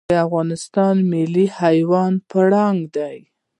د 0.09 0.13
افغانستان 0.25 0.95
ملي 1.11 1.47
حیوان 1.59 2.13
پړانګ 2.29 2.79
دی 2.95 3.17